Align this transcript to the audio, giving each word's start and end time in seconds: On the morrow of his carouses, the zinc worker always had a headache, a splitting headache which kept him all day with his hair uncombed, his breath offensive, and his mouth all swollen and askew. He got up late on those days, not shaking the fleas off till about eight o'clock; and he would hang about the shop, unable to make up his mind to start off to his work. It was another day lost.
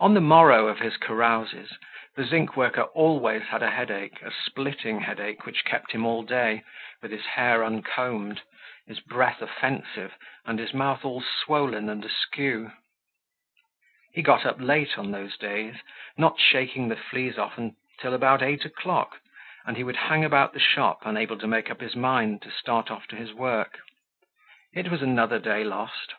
On 0.00 0.12
the 0.12 0.20
morrow 0.20 0.66
of 0.68 0.80
his 0.80 0.98
carouses, 0.98 1.78
the 2.14 2.24
zinc 2.26 2.58
worker 2.58 2.82
always 2.82 3.44
had 3.44 3.62
a 3.62 3.70
headache, 3.70 4.20
a 4.20 4.30
splitting 4.30 5.00
headache 5.00 5.46
which 5.46 5.64
kept 5.64 5.92
him 5.92 6.04
all 6.04 6.22
day 6.22 6.62
with 7.00 7.10
his 7.10 7.24
hair 7.24 7.64
uncombed, 7.64 8.42
his 8.86 9.00
breath 9.00 9.40
offensive, 9.40 10.12
and 10.44 10.58
his 10.58 10.74
mouth 10.74 11.06
all 11.06 11.22
swollen 11.22 11.88
and 11.88 12.04
askew. 12.04 12.70
He 14.12 14.20
got 14.20 14.44
up 14.44 14.60
late 14.60 14.98
on 14.98 15.10
those 15.10 15.38
days, 15.38 15.76
not 16.18 16.38
shaking 16.38 16.88
the 16.90 16.96
fleas 16.96 17.38
off 17.38 17.58
till 17.98 18.12
about 18.12 18.42
eight 18.42 18.66
o'clock; 18.66 19.20
and 19.64 19.74
he 19.78 19.84
would 19.84 19.96
hang 19.96 20.22
about 20.22 20.52
the 20.52 20.60
shop, 20.60 20.98
unable 21.06 21.38
to 21.38 21.46
make 21.46 21.70
up 21.70 21.80
his 21.80 21.96
mind 21.96 22.42
to 22.42 22.50
start 22.50 22.90
off 22.90 23.06
to 23.06 23.16
his 23.16 23.32
work. 23.32 23.80
It 24.74 24.90
was 24.90 25.00
another 25.00 25.38
day 25.38 25.64
lost. 25.64 26.12